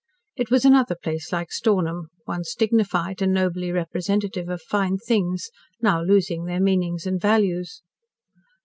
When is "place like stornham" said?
0.95-2.07